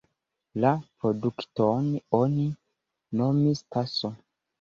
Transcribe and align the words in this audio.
La 0.63 0.69
produkton 1.03 1.91
oni 2.19 2.47
nomis 3.21 3.63
"taso". 3.77 4.11